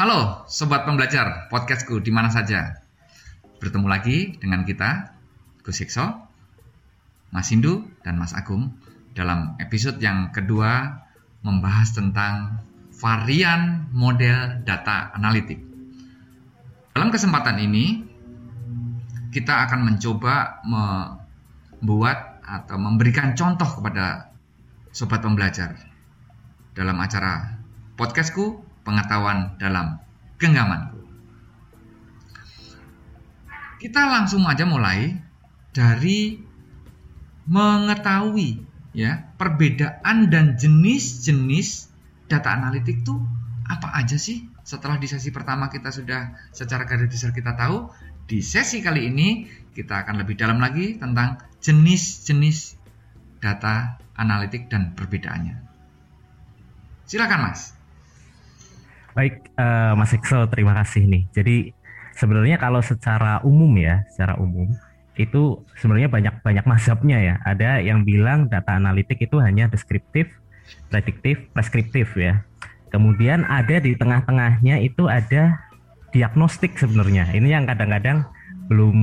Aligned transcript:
Halo 0.00 0.48
Sobat 0.48 0.88
Pembelajar 0.88 1.52
podcastku 1.52 2.00
di 2.00 2.08
mana 2.08 2.32
saja. 2.32 2.80
Bertemu 3.60 3.84
lagi 3.84 4.32
dengan 4.40 4.64
kita 4.64 5.12
Gus 5.60 5.76
Hikso, 5.76 6.24
Mas 7.28 7.52
Hindu, 7.52 7.84
dan 8.00 8.16
Mas 8.16 8.32
Agung 8.32 8.72
Dalam 9.12 9.60
episode 9.60 10.00
yang 10.00 10.32
kedua 10.32 11.04
membahas 11.44 11.92
tentang 11.92 12.64
varian 12.96 13.92
model 13.92 14.64
data 14.64 15.12
analitik. 15.12 15.60
Dalam 16.96 17.12
kesempatan 17.12 17.60
ini 17.60 18.00
kita 19.36 19.68
akan 19.68 19.84
mencoba 19.84 20.64
membuat 20.64 22.40
atau 22.40 22.80
memberikan 22.80 23.36
contoh 23.36 23.68
kepada 23.68 24.32
Sobat 24.96 25.20
Pembelajar 25.20 25.76
dalam 26.72 26.96
acara 27.04 27.60
podcastku 28.00 28.69
pengetahuan 28.90 29.54
dalam 29.62 30.02
genggamanku. 30.42 30.98
Kita 33.78 34.02
langsung 34.10 34.42
aja 34.50 34.66
mulai 34.66 35.14
dari 35.70 36.42
mengetahui 37.46 38.66
ya 38.90 39.30
perbedaan 39.38 40.26
dan 40.28 40.58
jenis-jenis 40.58 41.88
data 42.26 42.58
analitik 42.58 43.06
itu 43.06 43.14
apa 43.70 43.94
aja 43.94 44.18
sih? 44.18 44.50
Setelah 44.66 44.98
di 44.98 45.06
sesi 45.06 45.30
pertama 45.30 45.70
kita 45.70 45.94
sudah 45.94 46.50
secara 46.50 46.82
garis 46.84 47.08
besar 47.08 47.30
kita 47.30 47.54
tahu, 47.54 47.88
di 48.26 48.42
sesi 48.42 48.82
kali 48.82 49.06
ini 49.06 49.46
kita 49.72 50.02
akan 50.04 50.20
lebih 50.20 50.34
dalam 50.34 50.58
lagi 50.58 50.98
tentang 50.98 51.38
jenis-jenis 51.62 52.76
data 53.38 53.96
analitik 54.18 54.68
dan 54.68 54.92
perbedaannya. 54.92 55.56
Silakan 57.08 57.40
Mas. 57.48 57.79
Baik, 59.10 59.50
uh, 59.58 59.98
Mas 59.98 60.14
Ekso, 60.14 60.46
terima 60.46 60.76
kasih 60.78 61.06
nih. 61.06 61.22
Jadi 61.34 61.56
sebenarnya 62.14 62.56
kalau 62.62 62.78
secara 62.78 63.42
umum 63.42 63.70
ya, 63.78 64.06
secara 64.14 64.38
umum 64.38 64.70
itu 65.18 65.60
sebenarnya 65.76 66.08
banyak 66.08 66.34
banyak 66.40 66.64
mazhabnya 66.64 67.18
ya. 67.18 67.34
Ada 67.42 67.82
yang 67.82 68.06
bilang 68.06 68.46
data 68.46 68.78
analitik 68.78 69.18
itu 69.20 69.36
hanya 69.42 69.66
deskriptif, 69.66 70.30
prediktif, 70.88 71.50
preskriptif 71.50 72.14
ya. 72.14 72.46
Kemudian 72.90 73.46
ada 73.46 73.78
di 73.78 73.94
tengah-tengahnya 73.94 74.82
itu 74.82 75.06
ada 75.06 75.58
diagnostik 76.10 76.74
sebenarnya. 76.78 77.30
Ini 77.30 77.48
yang 77.60 77.64
kadang-kadang 77.66 78.26
belum 78.70 78.98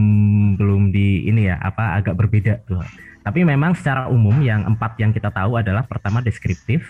belum 0.56 0.96
di 0.96 1.28
ini 1.28 1.52
ya 1.52 1.60
apa 1.60 2.00
agak 2.00 2.16
berbeda 2.16 2.64
tuh. 2.68 2.84
Tapi 3.28 3.44
memang 3.44 3.76
secara 3.76 4.08
umum 4.08 4.40
yang 4.40 4.64
empat 4.64 4.96
yang 5.04 5.12
kita 5.12 5.28
tahu 5.28 5.60
adalah 5.60 5.84
pertama 5.84 6.24
deskriptif, 6.24 6.88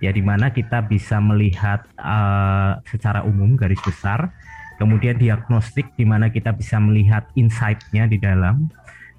ya 0.00 0.12
di 0.12 0.20
mana 0.20 0.52
kita 0.52 0.84
bisa 0.84 1.16
melihat 1.22 1.84
uh, 2.00 2.80
secara 2.84 3.24
umum 3.24 3.56
garis 3.56 3.80
besar, 3.80 4.32
kemudian 4.76 5.16
diagnostik 5.16 5.88
di 5.96 6.04
mana 6.04 6.28
kita 6.28 6.52
bisa 6.52 6.76
melihat 6.76 7.24
insight-nya 7.32 8.04
di 8.04 8.20
dalam, 8.20 8.68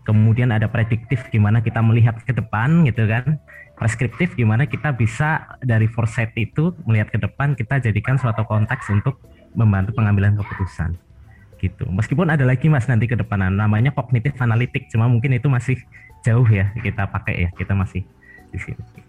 kemudian 0.06 0.54
ada 0.54 0.70
prediktif 0.70 1.26
di 1.34 1.42
mana 1.42 1.60
kita 1.60 1.82
melihat 1.82 2.22
ke 2.22 2.34
depan 2.34 2.86
gitu 2.86 3.10
kan, 3.10 3.42
preskriptif 3.78 4.38
di 4.38 4.46
mana 4.46 4.66
kita 4.70 4.94
bisa 4.94 5.58
dari 5.66 5.90
foresight 5.90 6.34
itu 6.38 6.74
melihat 6.86 7.14
ke 7.14 7.18
depan 7.22 7.58
kita 7.58 7.82
jadikan 7.82 8.18
suatu 8.18 8.46
konteks 8.46 8.90
untuk 8.94 9.22
membantu 9.58 9.98
pengambilan 9.98 10.38
keputusan 10.38 10.98
gitu. 11.58 11.90
Meskipun 11.90 12.30
ada 12.30 12.46
lagi 12.46 12.70
mas 12.70 12.86
nanti 12.86 13.10
ke 13.10 13.18
depan 13.18 13.50
namanya 13.50 13.90
kognitif 13.90 14.38
analitik, 14.38 14.86
cuma 14.94 15.10
mungkin 15.10 15.34
itu 15.34 15.50
masih 15.50 15.78
jauh 16.22 16.46
ya 16.46 16.70
kita 16.78 17.10
pakai 17.10 17.48
ya, 17.48 17.50
kita 17.58 17.74
masih 17.74 18.06
di 18.54 18.60
sini. 18.62 19.07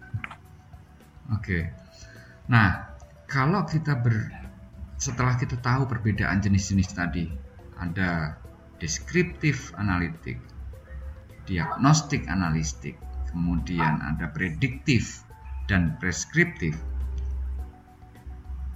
Oke. 1.29 1.69
Nah, 2.49 2.97
kalau 3.29 3.61
kita 3.69 4.01
ber 4.01 4.33
setelah 4.99 5.39
kita 5.39 5.55
tahu 5.61 5.87
perbedaan 5.87 6.43
jenis-jenis 6.43 6.91
tadi, 6.91 7.29
ada 7.79 8.35
deskriptif 8.81 9.71
analitik, 9.79 10.41
diagnostik 11.47 12.27
analitik, 12.27 12.99
kemudian 13.31 14.01
ada 14.03 14.27
prediktif 14.33 15.23
dan 15.71 15.95
preskriptif. 16.01 16.75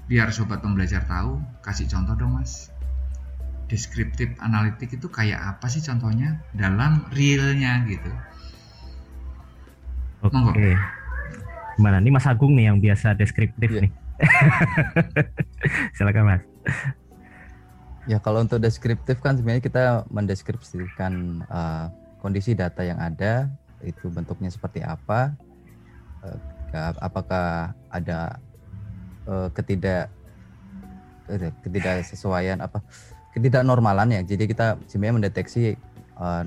Biar 0.08 0.30
sobat 0.30 0.62
pembelajar 0.62 1.03
tahu, 1.09 1.42
kasih 1.66 1.90
contoh 1.90 2.16
dong 2.16 2.38
mas. 2.38 2.69
Deskriptif 3.68 4.38
analitik 4.38 4.94
itu 4.94 5.09
kayak 5.09 5.58
apa 5.58 5.66
sih 5.72 5.81
contohnya 5.81 6.40
dalam 6.53 7.03
realnya 7.09 7.84
gitu? 7.90 8.12
Oke. 10.24 10.53
Okay. 10.53 11.03
Gimana? 11.78 11.97
Ini 12.01 12.11
Mas 12.13 12.29
Agung 12.29 12.53
nih 12.53 12.69
yang 12.69 12.78
biasa 12.78 13.17
deskriptif 13.17 13.69
yeah. 13.69 13.84
nih. 13.88 13.91
Silakan 15.97 16.23
Mas. 16.29 16.44
Ya 18.03 18.19
kalau 18.19 18.44
untuk 18.44 18.59
deskriptif 18.59 19.23
kan 19.23 19.39
sebenarnya 19.39 19.63
kita 19.63 19.83
mendeskripsikan 20.12 21.44
uh, 21.47 21.88
kondisi 22.19 22.51
data 22.51 22.83
yang 22.83 23.00
ada 23.00 23.47
itu 23.79 24.12
bentuknya 24.12 24.51
seperti 24.51 24.83
apa, 24.83 25.31
uh, 26.23 26.94
apakah 27.00 27.72
ada 27.88 28.39
uh, 29.23 29.47
ketidak 29.56 30.12
uh, 31.31 31.51
ketidaksesuaian 31.63 32.59
apa 32.59 32.83
ketidaknormalan 33.31 34.19
ya. 34.19 34.22
Jadi 34.22 34.51
kita 34.51 34.75
sebenarnya 34.85 35.16
mendeteksi 35.23 35.79
uh, 36.19 36.44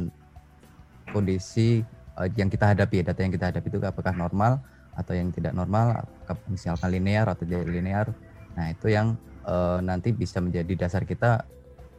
kondisi 1.10 1.80
uh, 2.20 2.28
yang 2.36 2.52
kita 2.52 2.76
hadapi, 2.76 3.00
data 3.00 3.20
yang 3.24 3.32
kita 3.32 3.48
hadapi 3.48 3.66
itu 3.72 3.78
apakah 3.80 4.12
normal 4.12 4.60
atau 4.96 5.12
yang 5.12 5.28
tidak 5.30 5.52
normal 5.52 6.08
misalkan 6.48 6.88
linear 6.88 7.28
atau 7.28 7.44
tidak 7.44 7.68
linear. 7.68 8.10
Nah 8.56 8.72
itu 8.72 8.88
yang 8.88 9.14
uh, 9.44 9.78
nanti 9.84 10.10
bisa 10.10 10.40
menjadi 10.40 10.88
dasar 10.88 11.04
kita 11.04 11.44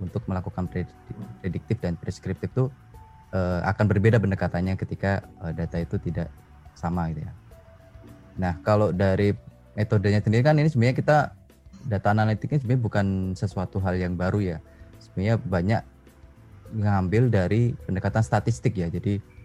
untuk 0.01 0.25
melakukan 0.25 0.69
prediktif 1.41 1.77
dan 1.81 1.97
preskriptif 1.97 2.49
itu 2.49 2.69
uh, 3.33 3.61
akan 3.65 3.85
berbeda 3.85 4.17
pendekatannya 4.17 4.77
ketika 4.77 5.25
uh, 5.41 5.53
data 5.53 5.77
itu 5.77 5.97
tidak 6.01 6.29
sama 6.73 7.09
gitu 7.13 7.25
ya. 7.25 7.33
Nah 8.37 8.53
kalau 8.61 8.89
dari 8.93 9.33
metodenya 9.77 10.21
sendiri 10.21 10.41
kan 10.45 10.57
ini 10.57 10.69
sebenarnya 10.69 10.97
kita 10.97 11.17
data 11.85 12.07
analitiknya 12.11 12.59
sebenarnya 12.61 12.83
bukan 12.83 13.07
sesuatu 13.37 13.77
hal 13.81 13.97
yang 13.97 14.17
baru 14.17 14.57
ya. 14.57 14.57
Sebenarnya 14.97 15.37
banyak 15.37 15.81
ngambil 16.73 17.29
dari 17.31 17.73
pendekatan 17.85 18.25
statistik 18.25 18.75
ya. 18.75 18.89
Jadi 18.89 19.36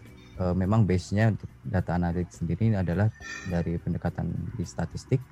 uh, 0.42 0.54
memang 0.58 0.82
base-nya 0.82 1.30
untuk 1.30 1.46
data 1.62 1.94
analitik 1.94 2.34
sendiri 2.34 2.74
adalah 2.74 3.06
dari 3.46 3.78
pendekatan 3.78 4.34
di 4.58 4.64
statistik. 4.66 5.22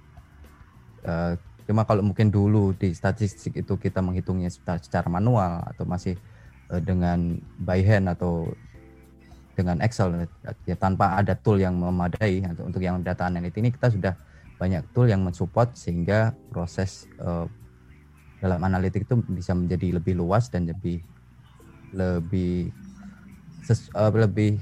Uh, 1.02 1.34
cuma 1.66 1.82
kalau 1.82 2.06
mungkin 2.06 2.30
dulu 2.30 2.74
di 2.78 2.94
statistik 2.94 3.58
itu 3.58 3.74
kita 3.74 3.98
menghitungnya 3.98 4.50
secara 4.50 5.10
manual 5.10 5.66
atau 5.74 5.82
masih 5.82 6.14
uh, 6.70 6.78
dengan 6.78 7.42
by 7.58 7.82
hand 7.82 8.06
atau 8.06 8.46
dengan 9.58 9.82
Excel 9.84 10.24
ya 10.64 10.76
tanpa 10.78 11.20
ada 11.20 11.36
tool 11.36 11.60
yang 11.60 11.76
memadai 11.76 12.40
untuk, 12.48 12.64
untuk 12.72 12.80
yang 12.80 13.02
data 13.04 13.28
analitik 13.28 13.60
ini 13.60 13.68
kita 13.68 13.92
sudah 13.92 14.14
banyak 14.56 14.80
tool 14.96 15.04
yang 15.04 15.20
mensupport 15.20 15.68
sehingga 15.76 16.32
proses 16.48 17.04
uh, 17.20 17.44
dalam 18.40 18.60
analitik 18.64 19.04
itu 19.04 19.20
bisa 19.28 19.52
menjadi 19.52 20.00
lebih 20.00 20.16
luas 20.16 20.48
dan 20.48 20.64
lebih 20.64 21.04
lebih 21.92 22.72
ses, 23.64 23.92
uh, 23.92 24.08
lebih 24.08 24.56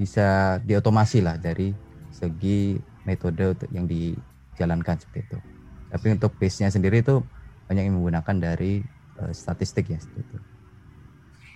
bisa 0.00 0.56
diotomasi 0.64 1.20
lah 1.20 1.36
dari 1.36 1.76
segi 2.08 2.80
metode 3.04 3.52
yang 3.68 3.84
dijalankan 3.84 4.96
seperti 4.96 5.28
itu. 5.28 5.38
Tapi 5.92 6.06
untuk 6.16 6.32
base-nya 6.40 6.72
sendiri 6.72 7.04
itu 7.04 7.20
banyak 7.68 7.84
yang 7.84 8.00
menggunakan 8.00 8.36
dari 8.40 8.80
uh, 9.20 9.28
statistik 9.36 9.92
ya 9.92 10.00
seperti 10.00 10.24
itu. 10.24 10.38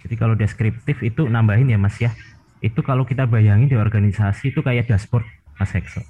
Jadi 0.04 0.14
kalau 0.20 0.36
deskriptif 0.36 1.00
itu 1.00 1.24
nambahin 1.24 1.72
ya 1.72 1.80
Mas 1.80 1.96
ya. 1.96 2.12
Itu 2.60 2.84
kalau 2.84 3.08
kita 3.08 3.24
bayangin 3.24 3.72
di 3.72 3.80
organisasi 3.80 4.52
itu 4.52 4.60
kayak 4.60 4.92
dashboard 4.92 5.24
Mas 5.56 5.72
Hexo. 5.72 6.04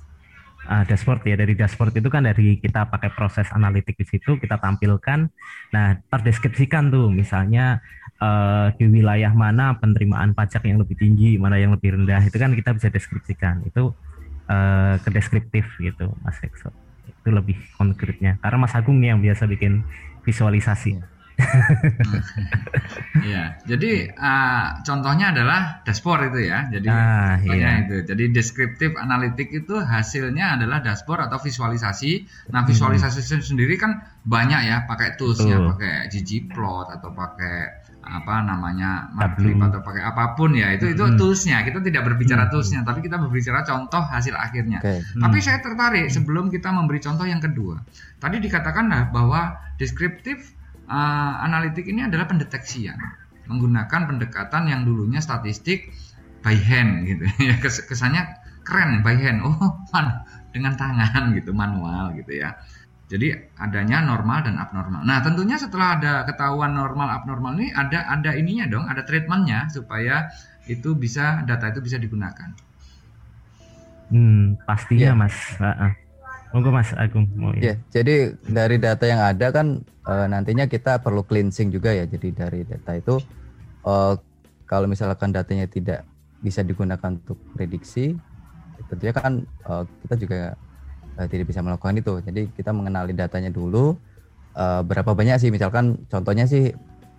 Uh, 0.64 0.82
dashboard 0.88 1.22
ya 1.28 1.36
dari 1.38 1.54
dashboard 1.54 1.94
itu 1.94 2.08
kan 2.08 2.24
dari 2.24 2.56
kita 2.58 2.88
pakai 2.88 3.12
proses 3.12 3.46
analitik 3.54 3.94
di 3.94 4.06
situ 4.08 4.40
kita 4.42 4.58
tampilkan. 4.58 5.30
Nah 5.70 6.02
terdeskripsikan 6.10 6.90
tuh 6.90 7.12
misalnya 7.12 7.84
uh, 8.24 8.66
di 8.74 8.84
wilayah 8.88 9.32
mana 9.36 9.76
penerimaan 9.76 10.32
pajak 10.32 10.64
yang 10.64 10.80
lebih 10.80 10.96
tinggi, 10.96 11.36
mana 11.36 11.60
yang 11.60 11.76
lebih 11.76 12.00
rendah, 12.00 12.24
itu 12.24 12.36
kan 12.40 12.56
kita 12.56 12.72
bisa 12.72 12.88
deskripsikan. 12.88 13.64
Itu 13.68 13.92
uh, 14.48 14.94
ke 15.00 15.08
deskriptif 15.12 15.68
gitu, 15.76 16.16
Mas 16.24 16.40
Ekso. 16.40 16.72
Itu 17.04 17.28
lebih 17.32 17.56
konkretnya. 17.76 18.40
Karena 18.40 18.58
Mas 18.64 18.72
Agung 18.72 19.00
nih 19.00 19.12
yang 19.12 19.20
biasa 19.20 19.44
bikin 19.44 19.84
visualisasi. 20.24 21.14
Iya, 23.26 23.58
jadi 23.70 24.14
uh, 24.14 24.86
contohnya 24.86 25.34
adalah 25.34 25.82
dashboard 25.82 26.30
itu 26.30 26.46
ya. 26.46 26.70
Jadi 26.70 26.86
Ah, 26.86 27.34
contohnya 27.42 27.70
iya. 27.74 27.82
itu. 27.82 27.96
Jadi 28.06 28.24
deskriptif 28.30 28.94
analitik 28.94 29.50
itu 29.50 29.74
hasilnya 29.82 30.54
adalah 30.54 30.78
dashboard 30.78 31.26
atau 31.26 31.42
visualisasi. 31.42 32.22
Nah, 32.54 32.62
visualisasi 32.62 33.18
itu 33.18 33.42
sendiri 33.42 33.74
kan 33.74 33.98
banyak 34.22 34.60
ya, 34.62 34.86
pakai 34.86 35.18
toolsnya, 35.18 35.58
Betul. 35.58 35.68
pakai 35.74 35.94
ggplot 36.06 36.86
atau 36.94 37.10
pakai 37.10 37.83
apa 38.04 38.44
namanya. 38.44 39.08
Matplotlib 39.16 39.58
atau 39.64 39.80
pakai 39.80 40.02
apa 40.04 40.36
pun 40.36 40.52
ya. 40.52 40.70
Itu 40.70 40.92
itu 40.92 41.00
Hmm. 41.00 41.16
toolsnya. 41.16 41.64
Kita 41.64 41.80
tidak 41.80 42.04
berbicara 42.04 42.46
Hmm. 42.46 42.52
toolsnya, 42.52 42.80
tapi 42.84 43.00
kita 43.00 43.16
berbicara 43.16 43.64
contoh 43.64 44.04
hasil 44.04 44.36
akhirnya. 44.36 44.78
Oke. 44.84 45.00
Tapi 45.00 45.38
Hmm. 45.40 45.44
saya 45.44 45.58
tertarik 45.58 46.06
sebelum 46.08 46.48
kita 46.48 46.68
memberi 46.68 47.00
contoh 47.00 47.24
yang 47.24 47.40
kedua. 47.40 47.80
Tadi 48.20 48.38
dikatakan 48.38 48.86
bahwa 49.10 49.56
deskriptif 49.76 50.52
uh, 50.84 51.40
analitik 51.40 51.88
ini 51.88 52.04
adalah 52.04 52.28
pendeteksian 52.28 52.96
menggunakan 53.44 54.08
pendekatan 54.08 54.68
yang 54.68 54.84
dulunya 54.84 55.20
statistik 55.20 55.88
by 56.40 56.56
hand 56.56 57.04
gitu 57.04 57.24
ya 57.48 57.56
Kes- 57.60 57.84
kesannya 57.84 58.24
keren 58.64 59.04
by 59.04 59.16
hand 59.16 59.44
oh 59.44 59.56
man, 59.92 60.24
dengan 60.52 60.72
tangan 60.76 61.32
gitu 61.36 61.52
manual 61.52 62.12
gitu 62.16 62.40
ya 62.40 62.56
jadi 63.08 63.52
adanya 63.60 64.00
normal 64.04 64.44
dan 64.46 64.56
abnormal 64.56 65.04
nah 65.04 65.20
tentunya 65.20 65.60
setelah 65.60 66.00
ada 66.00 66.12
ketahuan 66.24 66.72
normal 66.72 67.08
abnormal 67.12 67.56
ini 67.60 67.70
ada 67.72 68.08
ada 68.08 68.32
ininya 68.34 68.66
dong 68.68 68.84
ada 68.88 69.04
treatmentnya 69.04 69.68
supaya 69.68 70.28
itu 70.64 70.96
bisa 70.96 71.44
data 71.44 71.68
itu 71.72 71.80
bisa 71.84 72.00
digunakan 72.00 72.52
Hmm, 74.12 74.60
pastinya 74.68 75.10
Iya. 75.10 75.18
Mas. 75.18 75.36
Heeh. 75.58 75.92
Monggo 76.54 76.70
Mas 76.70 76.94
Agung 76.94 77.26
mau 77.34 77.50
Ya, 77.58 77.74
jadi 77.90 78.38
dari 78.46 78.78
data 78.78 79.04
yang 79.10 79.18
ada 79.26 79.50
kan 79.50 79.82
eh, 79.82 80.26
nantinya 80.30 80.70
kita 80.70 81.02
perlu 81.02 81.26
cleansing 81.26 81.74
juga 81.74 81.90
ya. 81.90 82.06
Jadi 82.06 82.30
dari 82.30 82.62
data 82.62 82.94
itu 82.94 83.18
eh, 83.82 84.14
kalau 84.68 84.86
misalkan 84.86 85.34
datanya 85.34 85.66
tidak 85.66 86.06
bisa 86.38 86.62
digunakan 86.62 87.10
untuk 87.18 87.40
prediksi, 87.50 88.14
tentunya 88.86 89.10
kan 89.10 89.42
eh, 89.42 89.84
kita 90.06 90.14
juga 90.14 90.54
eh, 91.18 91.26
tidak 91.30 91.50
bisa 91.50 91.60
melakukan 91.62 91.94
itu. 91.98 92.20
Jadi 92.22 92.50
kita 92.54 92.70
mengenali 92.74 93.12
datanya 93.14 93.50
dulu 93.50 93.94
eh, 94.54 94.82
berapa 94.82 95.14
banyak 95.14 95.38
sih 95.42 95.50
misalkan 95.50 95.98
contohnya 96.10 96.46
sih 96.46 96.70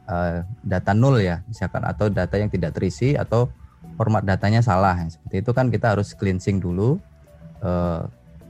eh, 0.05 0.37
data 0.63 0.91
nol 0.93 1.19
ya, 1.21 1.41
misalkan 1.47 1.83
atau 1.83 2.07
data 2.11 2.35
yang 2.37 2.49
tidak 2.51 2.75
terisi 2.75 3.15
atau 3.15 3.49
format 3.95 4.23
datanya 4.25 4.59
salah. 4.59 4.97
Seperti 5.07 5.45
itu 5.45 5.51
kan 5.55 5.71
kita 5.71 5.95
harus 5.95 6.13
cleansing 6.17 6.59
dulu. 6.59 6.99
eh, 7.63 8.01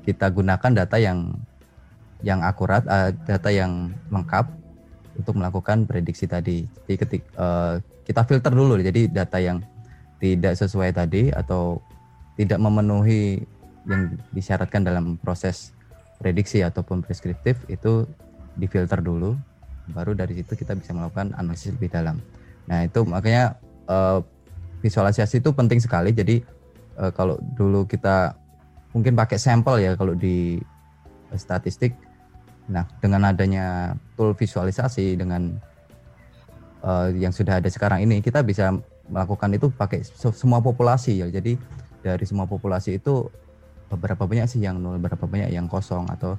kita 0.05 0.29
gunakan 0.29 0.85
data 0.85 1.01
yang 1.01 1.33
yang 2.21 2.45
akurat, 2.45 2.85
eh, 2.85 3.09
data 3.25 3.49
yang 3.49 3.89
lengkap 4.13 4.45
untuk 5.17 5.33
melakukan 5.37 5.85
prediksi 5.89 6.29
tadi. 6.29 6.65
Jadi 6.65 6.93
ketik 6.97 7.23
eh, 7.25 7.75
kita 8.05 8.21
filter 8.25 8.53
dulu, 8.53 8.77
jadi 8.81 9.09
data 9.09 9.41
yang 9.41 9.61
tidak 10.21 10.57
sesuai 10.57 10.93
tadi 10.93 11.33
atau 11.33 11.81
tidak 12.37 12.59
memenuhi 12.59 13.43
yang 13.85 14.17
disyaratkan 14.33 14.81
dalam 14.81 15.17
proses 15.21 15.73
prediksi 16.17 16.65
ataupun 16.65 17.05
preskriptif 17.05 17.59
itu 17.69 18.07
difilter 18.57 19.03
dulu, 19.03 19.37
baru 19.91 20.15
dari 20.17 20.41
situ 20.41 20.57
kita 20.57 20.73
bisa 20.73 20.95
melakukan 20.95 21.35
analisis 21.37 21.75
lebih 21.75 21.91
dalam. 21.91 22.17
Nah 22.65 22.87
itu 22.87 23.05
makanya 23.05 23.59
eh, 23.85 24.19
visualisasi 24.81 25.43
itu 25.43 25.49
penting 25.53 25.77
sekali. 25.77 26.15
Jadi 26.15 26.41
eh, 26.97 27.11
kalau 27.13 27.37
dulu 27.57 27.85
kita 27.85 28.33
mungkin 28.95 29.13
pakai 29.13 29.35
sampel 29.35 29.83
ya 29.83 29.91
kalau 29.99 30.15
di 30.15 30.57
eh, 31.29 31.39
statistik. 31.39 31.93
Nah, 32.65 32.81
dengan 32.97 33.29
adanya 33.29 33.93
tool 34.17 34.33
visualisasi 34.33 35.13
dengan 35.13 35.53
eh, 36.81 37.07
yang 37.21 37.29
sudah 37.29 37.61
ada 37.61 37.69
sekarang 37.69 38.01
ini, 38.01 38.25
kita 38.25 38.41
bisa 38.41 38.73
melakukan 39.05 39.53
itu 39.53 39.69
pakai 39.69 40.01
se- 40.01 40.33
semua 40.33 40.63
populasi 40.63 41.21
ya. 41.21 41.29
Jadi 41.29 41.59
dari 42.01 42.25
semua 42.25 42.49
populasi 42.49 42.97
itu 42.97 43.29
eh, 43.91 43.97
berapa 43.97 44.23
banyak 44.23 44.47
sih 44.47 44.61
yang 44.61 44.81
nol, 44.81 44.97
berapa 44.97 45.25
banyak 45.25 45.49
yang 45.51 45.65
kosong 45.67 46.05
atau 46.09 46.37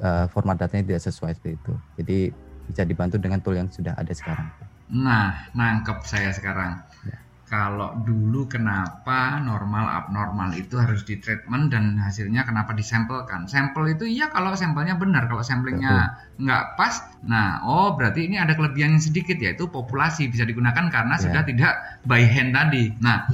eh, 0.00 0.24
format 0.32 0.56
datanya 0.56 0.84
tidak 0.96 1.02
sesuai 1.08 1.32
seperti 1.36 1.56
itu. 1.56 1.72
Jadi 2.00 2.18
bisa 2.64 2.82
dibantu 2.82 3.16
dengan 3.20 3.44
tool 3.44 3.60
yang 3.60 3.68
sudah 3.68 3.92
ada 3.92 4.12
sekarang. 4.16 4.48
Nah, 4.88 5.48
nangkep 5.52 6.00
saya 6.04 6.32
sekarang. 6.32 6.80
Ya. 7.04 7.16
Kalau 7.44 7.92
dulu 8.02 8.48
kenapa 8.48 9.36
normal 9.38 9.84
abnormal 9.84 10.56
itu 10.56 10.80
harus 10.80 11.04
di 11.04 11.20
treatment 11.20 11.68
dan 11.68 12.00
hasilnya 12.00 12.40
kenapa 12.42 12.72
disampelkan? 12.72 13.44
Sampel 13.44 13.92
itu 13.94 14.08
iya 14.08 14.32
kalau 14.32 14.56
sampelnya 14.56 14.96
benar, 14.96 15.28
kalau 15.28 15.44
samplingnya 15.44 16.16
nggak 16.40 16.80
pas, 16.80 17.04
nah 17.20 17.60
oh 17.62 17.92
berarti 17.94 18.26
ini 18.32 18.40
ada 18.40 18.56
kelebihan 18.56 18.96
yang 18.96 19.04
sedikit 19.04 19.36
yaitu 19.36 19.68
populasi 19.68 20.32
bisa 20.32 20.48
digunakan 20.48 20.88
karena 20.88 21.20
Ya. 21.20 21.22
sudah 21.28 21.42
tidak 21.44 21.72
by 22.08 22.24
hand 22.24 22.56
tadi. 22.56 22.96
Nah, 23.04 23.28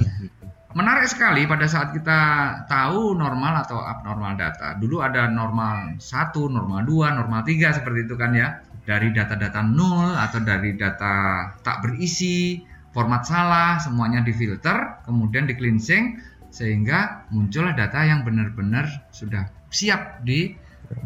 menarik 0.74 1.10
sekali 1.10 1.46
pada 1.50 1.66
saat 1.66 1.90
kita 1.90 2.20
tahu 2.70 3.18
normal 3.18 3.66
atau 3.66 3.82
abnormal 3.82 4.38
data. 4.38 4.78
Dulu 4.78 5.02
ada 5.02 5.26
normal 5.26 5.98
1, 5.98 6.02
normal 6.46 6.80
2, 6.86 7.18
normal 7.18 7.40
3 7.42 7.76
seperti 7.82 8.06
itu 8.06 8.14
kan 8.14 8.32
ya. 8.34 8.48
Dari 8.80 9.12
data-data 9.14 9.60
nol 9.62 10.16
atau 10.18 10.40
dari 10.42 10.74
data 10.74 11.46
tak 11.62 11.84
berisi, 11.84 12.58
format 12.90 13.22
salah, 13.22 13.78
semuanya 13.78 14.22
difilter, 14.22 15.04
kemudian 15.06 15.46
di 15.46 15.54
cleansing 15.54 16.18
sehingga 16.50 17.30
muncullah 17.30 17.78
data 17.78 18.02
yang 18.02 18.26
benar-benar 18.26 18.90
sudah 19.14 19.46
siap 19.70 20.26
di 20.26 20.50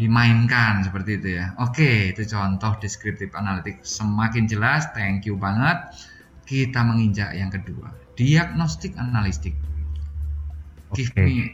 dimainkan 0.01 0.81
seperti 0.81 1.21
itu 1.21 1.29
ya. 1.37 1.53
Oke, 1.61 2.17
itu 2.17 2.25
contoh 2.25 2.73
descriptive 2.81 3.37
analytics 3.37 4.01
semakin 4.01 4.49
jelas. 4.49 4.89
Thank 4.97 5.29
you 5.29 5.37
banget. 5.37 5.77
Kita 6.49 6.85
menginjak 6.85 7.37
yang 7.37 7.53
kedua, 7.53 7.89
diagnostic 8.15 8.95
analitik. 8.99 9.55
Give 10.95 11.11
Oke. 11.11 11.23
me. 11.27 11.51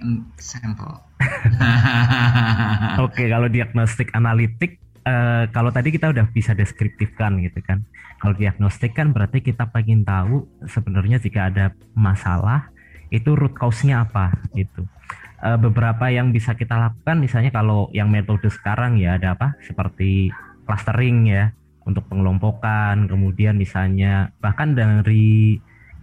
Oke, 3.04 3.24
kalau 3.28 3.48
diagnostik 3.48 4.12
analitik, 4.12 4.76
eh, 5.04 5.44
kalau 5.52 5.72
tadi 5.72 5.88
kita 5.92 6.12
udah 6.12 6.28
bisa 6.28 6.52
deskriptifkan 6.52 7.40
gitu 7.40 7.60
kan. 7.64 7.84
Kalau 8.20 8.36
diagnostik 8.36 8.92
kan 8.92 9.16
berarti 9.16 9.40
kita 9.40 9.72
pengen 9.72 10.04
tahu 10.04 10.44
sebenarnya 10.68 11.16
jika 11.24 11.48
ada 11.48 11.72
masalah 11.96 12.68
itu 13.08 13.32
root 13.32 13.56
cause-nya 13.56 14.04
apa 14.04 14.36
gitu. 14.52 14.84
Eh, 15.40 15.56
beberapa 15.56 16.12
yang 16.12 16.36
bisa 16.36 16.52
kita 16.52 16.76
lakukan 16.76 17.16
misalnya 17.16 17.48
kalau 17.48 17.88
yang 17.96 18.12
metode 18.12 18.52
sekarang 18.52 19.00
ya 19.00 19.16
ada 19.16 19.32
apa 19.32 19.56
seperti 19.64 20.28
clustering 20.68 21.32
ya 21.32 21.56
untuk 21.88 22.04
pengelompokan, 22.12 23.08
kemudian 23.08 23.56
misalnya 23.56 24.30
bahkan 24.38 24.76
dari 24.76 25.56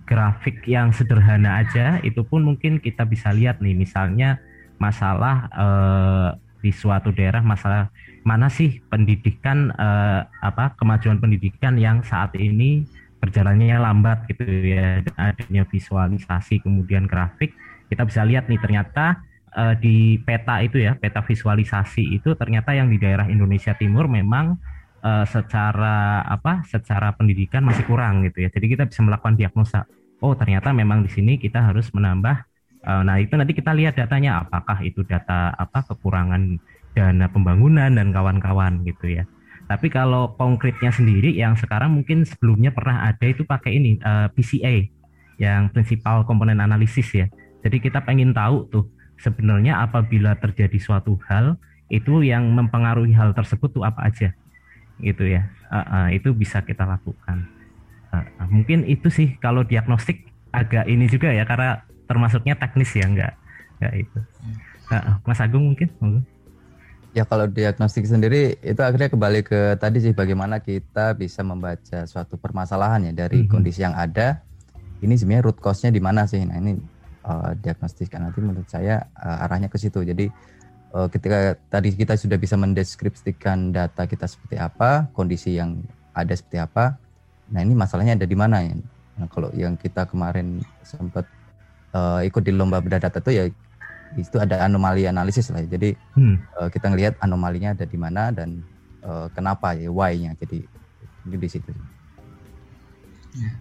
grafik 0.08 0.64
yang 0.64 0.96
sederhana 0.96 1.60
aja 1.60 2.00
itu 2.00 2.24
pun 2.24 2.48
mungkin 2.48 2.80
kita 2.80 3.04
bisa 3.04 3.36
lihat 3.36 3.60
nih. 3.60 3.76
Misalnya 3.76 4.40
masalah 4.80 5.52
eh, 5.52 6.30
di 6.64 6.72
suatu 6.72 7.12
daerah 7.12 7.44
masalah 7.44 7.92
mana 8.24 8.48
sih 8.48 8.80
pendidikan 8.88 9.70
eh, 9.76 10.22
apa 10.24 10.74
kemajuan 10.80 11.20
pendidikan 11.20 11.76
yang 11.76 12.02
saat 12.08 12.34
ini 12.40 12.88
berjalannya 13.20 13.78
lambat 13.78 14.32
gitu 14.32 14.48
ya. 14.48 15.04
Dan 15.04 15.16
adanya 15.20 15.64
visualisasi 15.68 16.64
kemudian 16.64 17.04
grafik. 17.04 17.52
Kita 17.92 18.08
bisa 18.08 18.24
lihat 18.24 18.48
nih 18.48 18.64
ternyata 18.64 19.20
eh, 19.52 19.76
di 19.76 20.24
peta 20.24 20.64
itu 20.64 20.80
ya 20.80 20.96
peta 20.96 21.20
visualisasi 21.20 22.16
itu 22.16 22.32
ternyata 22.40 22.72
yang 22.72 22.88
di 22.88 22.96
daerah 22.96 23.28
Indonesia 23.28 23.76
Timur 23.76 24.08
memang 24.08 24.56
eh, 25.04 25.26
secara 25.28 26.24
apa 26.24 26.64
secara 26.64 27.12
pendidikan 27.12 27.68
masih 27.68 27.84
kurang 27.84 28.24
gitu 28.24 28.48
ya. 28.48 28.50
Jadi 28.50 28.66
kita 28.72 28.84
bisa 28.88 29.04
melakukan 29.04 29.36
diagnosa 29.36 29.84
oh 30.24 30.34
ternyata 30.34 30.74
memang 30.74 31.06
di 31.06 31.12
sini 31.12 31.38
kita 31.38 31.62
harus 31.72 31.90
menambah 31.94 32.48
Eh, 32.88 33.02
Nah, 33.04 33.20
itu 33.20 33.36
nanti 33.36 33.52
kita 33.52 33.76
lihat 33.76 34.00
datanya 34.00 34.48
apakah 34.48 34.80
itu 34.80 35.04
data 35.04 35.52
apa 35.52 35.84
kekurangan 35.84 36.56
dana 36.96 37.28
pembangunan 37.28 37.92
dan 37.92 38.16
kawan-kawan 38.16 38.82
gitu 38.88 39.12
ya. 39.12 39.24
Tapi 39.68 39.92
kalau 39.92 40.32
konkretnya 40.40 40.96
sendiri 40.96 41.36
yang 41.36 41.60
sekarang 41.60 41.92
mungkin 41.92 42.24
sebelumnya 42.24 42.72
pernah 42.72 43.12
ada 43.12 43.26
itu 43.28 43.44
pakai 43.44 43.76
ini 43.76 44.00
eh, 44.00 44.28
PCA 44.32 44.76
yang 45.38 45.68
principal 45.76 46.24
komponen 46.24 46.64
analisis 46.64 47.12
ya. 47.12 47.28
Jadi 47.68 47.84
kita 47.84 48.00
pengen 48.08 48.32
tahu 48.32 48.72
tuh 48.72 48.86
sebenarnya 49.20 49.84
apabila 49.84 50.40
terjadi 50.40 50.80
suatu 50.80 51.20
hal 51.28 51.60
itu 51.92 52.24
yang 52.24 52.48
mempengaruhi 52.56 53.12
hal 53.12 53.36
tersebut 53.36 53.76
tuh 53.76 53.84
apa 53.84 54.08
aja 54.08 54.32
gitu 55.04 55.28
ya. 55.28 55.44
Eh, 55.68 55.78
eh, 55.78 56.08
itu 56.24 56.32
bisa 56.32 56.64
kita 56.64 56.88
lakukan. 56.88 57.57
Eh, 58.18 58.26
eh, 58.42 58.48
mungkin 58.50 58.80
itu 58.88 59.08
sih 59.14 59.38
kalau 59.38 59.62
diagnostik 59.62 60.26
agak 60.50 60.90
ini 60.90 61.06
juga 61.06 61.30
ya 61.30 61.46
karena 61.46 61.86
termasuknya 62.10 62.58
teknis 62.58 62.90
ya 62.98 63.06
enggak 63.06 63.34
enggak 63.78 63.94
itu. 64.02 64.20
Eh, 64.90 65.04
Mas 65.28 65.40
Agung 65.44 65.74
mungkin. 65.74 65.90
Ya 67.14 67.26
kalau 67.26 67.50
diagnostik 67.50 68.06
sendiri 68.06 68.62
itu 68.62 68.82
akhirnya 68.82 69.10
kembali 69.10 69.42
ke 69.42 69.74
tadi 69.82 69.98
sih 70.02 70.14
bagaimana 70.14 70.62
kita 70.62 71.18
bisa 71.18 71.42
membaca 71.42 72.06
suatu 72.06 72.38
permasalahan 72.38 73.10
ya 73.10 73.26
dari 73.26 73.46
Mhm. 73.46 73.50
kondisi 73.50 73.82
yang 73.82 73.98
ada. 73.98 74.42
Ini 75.02 75.14
sebenarnya 75.14 75.46
root 75.46 75.62
cause-nya 75.62 75.94
di 75.94 76.02
mana 76.02 76.26
sih? 76.26 76.42
Nah 76.42 76.58
ini 76.58 76.78
eh, 77.28 77.52
diagnostik 77.60 78.14
nanti 78.16 78.40
menurut 78.40 78.70
saya 78.70 79.04
eh, 79.14 79.44
arahnya 79.46 79.68
ke 79.68 79.78
situ. 79.78 80.02
Jadi 80.02 80.30
eh, 80.94 81.08
ketika 81.12 81.58
tadi 81.68 81.92
kita 81.94 82.16
sudah 82.16 82.38
bisa 82.40 82.56
mendeskripsikan 82.56 83.76
data 83.76 84.08
kita 84.08 84.26
seperti 84.30 84.58
apa, 84.62 85.10
kondisi 85.12 85.58
yang 85.58 85.82
ada 86.14 86.34
seperti 86.34 86.58
apa, 86.58 86.98
Nah 87.52 87.60
ini 87.64 87.74
masalahnya 87.74 88.20
ada 88.20 88.28
di 88.28 88.38
mana 88.38 88.64
ya? 88.64 88.76
Nah, 89.18 89.28
kalau 89.34 89.50
yang 89.58 89.74
kita 89.80 90.06
kemarin 90.06 90.62
sempat 90.86 91.26
uh, 91.96 92.22
ikut 92.22 92.44
di 92.46 92.54
lomba 92.54 92.78
beda 92.78 93.02
data 93.02 93.18
itu 93.18 93.32
ya 93.34 93.44
itu 94.16 94.38
ada 94.40 94.64
anomali 94.64 95.10
analisis 95.10 95.50
lah. 95.52 95.66
Jadi 95.66 95.96
hmm. 96.16 96.36
uh, 96.60 96.70
kita 96.70 96.94
ngelihat 96.94 97.20
anomalinya 97.20 97.74
ada 97.74 97.86
di 97.88 97.98
mana 97.98 98.30
dan 98.32 98.62
uh, 99.04 99.28
kenapa 99.34 99.74
ya 99.74 99.90
why-nya. 99.90 100.38
Jadi 100.38 100.64
di 101.28 101.50
situ. 101.50 101.72
Ya, 103.38 103.52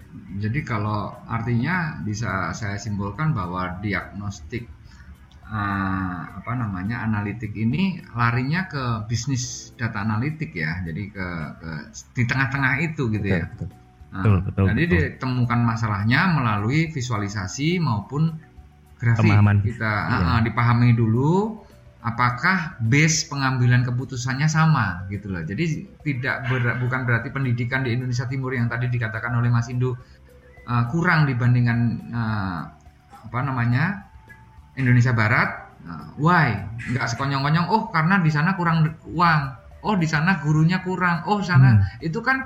jadi 0.46 0.62
kalau 0.62 1.12
artinya 1.26 2.00
bisa 2.00 2.54
saya 2.54 2.78
simpulkan 2.78 3.34
bahwa 3.34 3.76
diagnostik 3.82 4.70
uh, 5.50 6.20
apa 6.42 6.52
namanya 6.58 7.02
analitik 7.06 7.54
ini 7.54 8.02
larinya 8.14 8.66
ke 8.66 9.06
bisnis 9.06 9.74
data 9.78 10.02
analitik 10.02 10.54
ya 10.54 10.82
jadi 10.82 11.02
ke, 11.10 11.26
ke 11.62 11.70
di 12.14 12.22
tengah-tengah 12.26 12.72
itu 12.82 13.02
gitu 13.14 13.26
ya 13.26 13.46
betul, 13.46 13.68
nah, 14.10 14.22
betul, 14.22 14.36
betul, 14.42 14.64
jadi 14.74 14.82
betul. 14.84 14.98
ditemukan 14.98 15.60
masalahnya 15.62 16.20
melalui 16.34 16.90
visualisasi 16.90 17.78
maupun 17.78 18.34
grafik 18.96 19.28
Pemahaman. 19.28 19.60
kita 19.62 19.92
iya. 20.08 20.18
uh, 20.38 20.40
dipahami 20.42 20.96
dulu 20.96 21.62
apakah 22.06 22.78
base 22.78 23.26
pengambilan 23.26 23.82
keputusannya 23.82 24.46
sama 24.46 25.10
gitu 25.10 25.26
loh 25.26 25.42
jadi 25.42 25.84
tidak 26.06 26.46
ber, 26.46 26.78
bukan 26.78 27.02
berarti 27.02 27.34
pendidikan 27.34 27.82
di 27.82 27.98
Indonesia 27.98 28.30
Timur 28.30 28.54
yang 28.54 28.70
tadi 28.70 28.86
dikatakan 28.86 29.34
oleh 29.34 29.50
Mas 29.50 29.66
Indu 29.66 29.90
uh, 29.90 30.84
kurang 30.90 31.26
dibandingkan 31.26 31.78
uh, 32.14 32.60
apa 33.26 33.38
namanya 33.42 34.05
Indonesia 34.76 35.12
Barat 35.16 35.48
uh, 35.88 36.12
why 36.20 36.56
nggak 36.92 37.06
sekonyong-konyong 37.16 37.66
oh 37.72 37.88
karena 37.90 38.20
di 38.20 38.30
sana 38.32 38.54
kurang 38.54 38.96
uang 39.08 39.40
oh 39.84 39.94
di 39.96 40.08
sana 40.08 40.40
gurunya 40.40 40.84
kurang 40.84 41.24
oh 41.26 41.40
sana 41.40 41.80
hmm. 41.80 42.06
itu 42.06 42.20
kan 42.20 42.44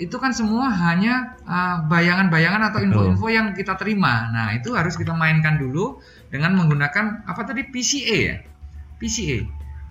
itu 0.00 0.16
kan 0.16 0.32
semua 0.32 0.72
hanya 0.72 1.36
uh, 1.44 1.84
bayangan-bayangan 1.84 2.62
uh, 2.64 2.68
atau 2.72 2.80
info-info 2.80 3.26
yang 3.28 3.52
kita 3.52 3.76
terima. 3.76 4.32
Nah, 4.32 4.56
itu 4.56 4.72
harus 4.72 4.96
kita 4.96 5.12
mainkan 5.12 5.60
dulu 5.60 6.00
dengan 6.32 6.56
menggunakan 6.56 7.28
apa 7.28 7.44
tadi 7.44 7.68
PCA 7.68 8.18
ya. 8.32 8.36
PCA. 8.96 9.44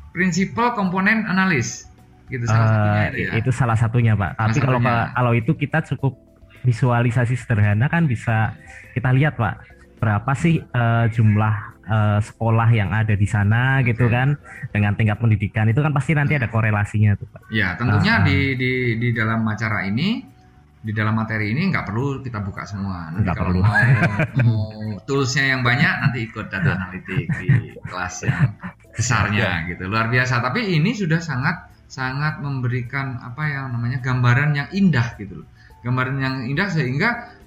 Principal 0.10 0.74
Component 0.74 1.30
Analysis. 1.30 1.86
Gitu 2.26 2.42
salah 2.50 2.66
uh, 2.66 2.70
satunya 2.74 3.06
itu 3.06 3.18
ya. 3.22 3.32
Itu 3.38 3.52
salah 3.54 3.78
satunya, 3.78 4.14
Pak. 4.18 4.32
Tapi 4.34 4.58
kalau 4.58 4.82
kalau 5.14 5.32
itu 5.38 5.52
kita 5.54 5.86
cukup 5.94 6.18
visualisasi 6.66 7.38
sederhana 7.38 7.86
kan 7.86 8.10
bisa 8.10 8.58
kita 8.98 9.14
lihat, 9.14 9.38
Pak. 9.38 9.62
Berapa 10.02 10.32
sih 10.34 10.58
uh, 10.74 11.06
jumlah 11.14 11.79
uh, 11.90 12.20
sekolah 12.22 12.70
yang 12.70 12.94
ada 12.94 13.18
di 13.18 13.26
sana 13.26 13.82
gitu 13.82 14.06
okay. 14.08 14.14
kan 14.14 14.28
dengan 14.70 14.94
tingkat 14.94 15.18
pendidikan 15.18 15.66
itu 15.68 15.82
kan 15.82 15.92
pasti 15.92 16.14
nanti 16.14 16.38
ada 16.38 16.48
korelasinya 16.48 17.18
tuh 17.18 17.28
pak. 17.28 17.42
Ya 17.50 17.74
tentunya 17.76 18.22
uh, 18.22 18.26
di 18.30 18.56
di 18.56 18.72
di 19.02 19.10
dalam 19.12 19.42
acara 19.50 19.84
ini 19.90 20.38
di 20.80 20.96
dalam 20.96 21.12
materi 21.12 21.52
ini 21.52 21.68
nggak 21.68 21.92
perlu 21.92 22.24
kita 22.24 22.40
buka 22.40 22.64
semua. 22.64 23.12
Nanti 23.12 23.28
kalau 23.36 23.52
perlu. 23.52 23.60
mau, 23.60 23.76
mau 24.48 24.64
toolsnya 25.04 25.58
yang 25.58 25.62
banyak 25.66 25.94
nanti 26.08 26.18
ikut 26.24 26.48
data 26.48 26.70
analitik 26.80 27.28
di 27.36 27.76
kelas 27.84 28.16
yang 28.24 28.56
besarnya 28.96 29.68
ya. 29.68 29.68
gitu 29.76 29.84
luar 29.92 30.08
biasa. 30.08 30.40
Tapi 30.40 30.80
ini 30.80 30.96
sudah 30.96 31.20
sangat 31.20 31.68
sangat 31.90 32.40
memberikan 32.40 33.20
apa 33.20 33.50
yang 33.50 33.76
namanya 33.76 34.00
gambaran 34.00 34.56
yang 34.56 34.70
indah 34.72 35.20
gitu 35.20 35.44
loh. 35.44 35.48
Gambaran 35.84 36.18
yang 36.22 36.36
indah 36.48 36.70
sehingga 36.72 37.39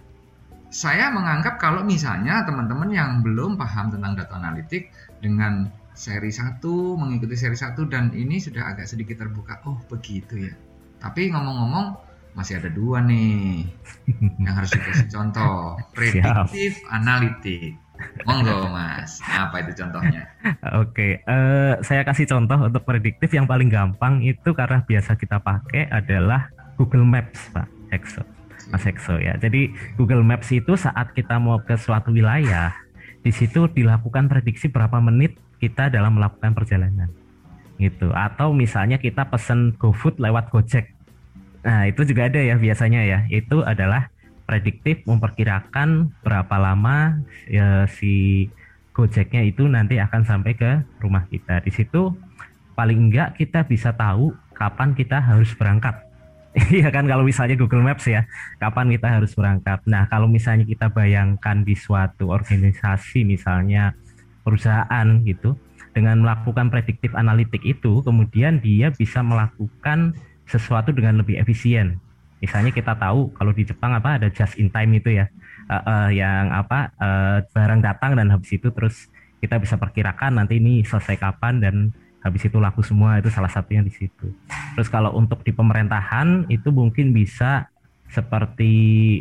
saya 0.72 1.12
menganggap 1.12 1.60
kalau 1.60 1.84
misalnya 1.84 2.48
teman-teman 2.48 2.88
yang 2.88 3.20
belum 3.20 3.60
paham 3.60 3.92
tentang 3.92 4.16
data 4.16 4.40
analitik 4.40 4.88
dengan 5.20 5.68
seri 5.92 6.32
1 6.32 6.64
mengikuti 6.96 7.36
seri 7.36 7.54
1 7.54 7.76
dan 7.92 8.08
ini 8.16 8.40
sudah 8.40 8.72
agak 8.72 8.88
sedikit 8.88 9.20
terbuka 9.20 9.60
oh 9.68 9.76
begitu 9.92 10.48
ya. 10.48 10.54
Tapi 10.96 11.28
ngomong-ngomong 11.28 12.08
masih 12.32 12.56
ada 12.56 12.72
dua 12.72 13.04
nih 13.04 13.68
yang 14.48 14.54
harus 14.56 14.72
dikasih 14.72 15.12
contoh. 15.12 15.76
Prediktif 15.92 16.80
analitik. 16.88 17.76
Monggo 18.26 18.66
Mas, 18.72 19.22
apa 19.30 19.62
itu 19.62 19.78
contohnya? 19.78 20.26
Oke, 20.74 20.90
okay, 20.90 21.12
uh, 21.28 21.78
saya 21.86 22.02
kasih 22.02 22.26
contoh 22.26 22.58
untuk 22.58 22.82
prediktif. 22.82 23.30
Yang 23.30 23.46
paling 23.46 23.70
gampang 23.70 24.24
itu 24.26 24.50
karena 24.56 24.82
biasa 24.82 25.14
kita 25.14 25.38
pakai 25.38 25.86
adalah 25.86 26.50
Google 26.74 27.06
Maps, 27.06 27.52
Pak 27.54 27.68
Excel. 27.94 28.26
Mas 28.70 28.84
Ekso 28.86 29.18
ya. 29.18 29.34
Jadi 29.40 29.72
Google 29.98 30.22
Maps 30.22 30.52
itu 30.54 30.76
saat 30.78 31.16
kita 31.16 31.40
mau 31.42 31.58
ke 31.64 31.74
suatu 31.74 32.14
wilayah, 32.14 32.70
di 33.24 33.32
situ 33.34 33.66
dilakukan 33.70 34.30
prediksi 34.30 34.70
berapa 34.70 35.02
menit 35.02 35.38
kita 35.58 35.90
dalam 35.90 36.18
melakukan 36.18 36.54
perjalanan. 36.54 37.10
Gitu. 37.80 38.12
Atau 38.14 38.54
misalnya 38.54 39.00
kita 39.00 39.26
pesen 39.26 39.74
GoFood 39.80 40.22
lewat 40.22 40.52
Gojek. 40.54 40.94
Nah, 41.62 41.86
itu 41.86 42.02
juga 42.06 42.26
ada 42.30 42.38
ya 42.42 42.58
biasanya 42.58 43.02
ya. 43.02 43.18
Itu 43.30 43.62
adalah 43.62 44.10
prediktif 44.46 45.02
memperkirakan 45.06 46.10
berapa 46.22 46.56
lama 46.58 47.22
ya, 47.46 47.86
si 47.86 48.46
Gojeknya 48.92 49.46
itu 49.48 49.64
nanti 49.70 49.96
akan 49.96 50.22
sampai 50.26 50.52
ke 50.52 50.70
rumah 51.00 51.24
kita. 51.32 51.64
Di 51.64 51.72
situ 51.72 52.12
paling 52.76 53.08
enggak 53.08 53.40
kita 53.40 53.64
bisa 53.64 53.94
tahu 53.96 54.36
kapan 54.52 54.92
kita 54.92 55.22
harus 55.22 55.54
berangkat 55.56 55.96
Iya 56.76 56.92
kan 56.92 57.08
kalau 57.08 57.24
misalnya 57.24 57.56
Google 57.56 57.80
Maps 57.80 58.04
ya, 58.04 58.28
kapan 58.60 58.92
kita 58.92 59.08
harus 59.08 59.32
berangkat. 59.32 59.80
Nah 59.88 60.04
kalau 60.12 60.28
misalnya 60.28 60.68
kita 60.68 60.92
bayangkan 60.92 61.64
di 61.64 61.72
suatu 61.72 62.28
organisasi 62.28 63.24
misalnya 63.24 63.96
perusahaan 64.44 65.06
gitu, 65.24 65.56
dengan 65.96 66.20
melakukan 66.20 66.68
prediktif 66.68 67.12
analitik 67.16 67.64
itu, 67.64 68.04
kemudian 68.04 68.60
dia 68.60 68.92
bisa 68.92 69.24
melakukan 69.24 70.12
sesuatu 70.44 70.92
dengan 70.92 71.20
lebih 71.24 71.40
efisien. 71.40 72.00
Misalnya 72.42 72.74
kita 72.74 72.98
tahu 72.98 73.32
kalau 73.32 73.54
di 73.54 73.62
Jepang 73.62 73.94
apa 73.94 74.18
ada 74.18 74.28
just 74.28 74.58
in 74.58 74.68
time 74.68 74.92
itu 74.98 75.14
ya, 75.22 75.30
uh, 75.70 75.80
uh, 75.80 76.08
yang 76.12 76.52
apa 76.52 76.90
uh, 76.98 77.38
barang 77.48 77.80
datang 77.80 78.18
dan 78.18 78.28
habis 78.28 78.50
itu 78.52 78.68
terus 78.74 79.08
kita 79.38 79.56
bisa 79.62 79.78
perkirakan 79.78 80.42
nanti 80.42 80.58
ini 80.58 80.82
selesai 80.82 81.16
kapan 81.16 81.62
dan 81.62 81.74
habis 82.22 82.42
itu 82.46 82.56
laku 82.62 82.86
semua 82.86 83.18
itu 83.18 83.28
salah 83.28 83.50
satunya 83.50 83.82
di 83.82 83.90
situ. 83.90 84.30
Terus 84.78 84.88
kalau 84.88 85.10
untuk 85.18 85.42
di 85.42 85.50
pemerintahan 85.50 86.46
itu 86.48 86.70
mungkin 86.70 87.10
bisa 87.10 87.66
seperti 88.12 88.74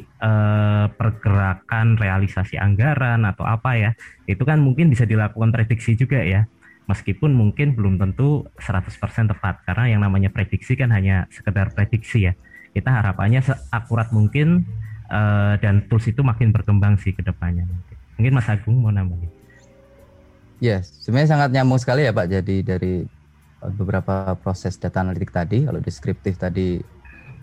eh, 0.04 0.86
pergerakan 0.92 1.98
realisasi 1.98 2.62
anggaran 2.62 3.26
atau 3.26 3.48
apa 3.48 3.74
ya. 3.80 3.92
Itu 4.30 4.46
kan 4.46 4.62
mungkin 4.62 4.94
bisa 4.94 5.10
dilakukan 5.10 5.50
prediksi 5.50 5.98
juga 5.98 6.22
ya. 6.22 6.46
Meskipun 6.86 7.32
mungkin 7.32 7.74
belum 7.74 7.98
tentu 7.98 8.46
100% 8.60 9.32
tepat 9.32 9.64
karena 9.64 9.96
yang 9.96 10.02
namanya 10.04 10.28
prediksi 10.28 10.76
kan 10.76 10.92
hanya 10.94 11.26
sekedar 11.34 11.72
prediksi 11.74 12.30
ya. 12.30 12.34
Kita 12.72 12.92
harapannya 12.92 13.42
seakurat 13.42 14.14
mungkin 14.14 14.68
eh, 15.10 15.54
dan 15.58 15.90
tools 15.90 16.06
itu 16.06 16.22
makin 16.22 16.54
berkembang 16.54 17.02
sih 17.02 17.16
ke 17.16 17.26
depannya. 17.26 17.66
Mungkin 18.20 18.38
Mas 18.38 18.52
Agung 18.52 18.78
mau 18.78 18.94
nambahin. 18.94 19.41
Ya, 20.62 20.86
sebenarnya 20.86 21.34
sangat 21.34 21.50
nyambung 21.58 21.82
sekali 21.82 22.06
ya 22.06 22.14
Pak. 22.14 22.30
Jadi 22.30 22.62
dari 22.62 23.02
uh, 23.66 23.74
beberapa 23.74 24.38
proses 24.38 24.78
data 24.78 25.02
analitik 25.02 25.34
tadi, 25.34 25.66
kalau 25.66 25.82
deskriptif 25.82 26.38
tadi 26.38 26.78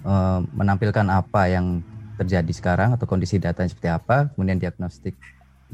uh, 0.06 0.38
menampilkan 0.54 1.02
apa 1.10 1.50
yang 1.50 1.82
terjadi 2.14 2.52
sekarang 2.54 2.94
atau 2.94 3.10
kondisi 3.10 3.42
data 3.42 3.66
seperti 3.66 3.90
apa, 3.90 4.30
kemudian 4.30 4.62
diagnostik 4.62 5.18